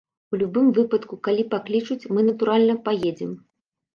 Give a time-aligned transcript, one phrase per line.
[0.35, 3.37] У любым выпадку, калі паклічуць, мы, натуральна, паедзем!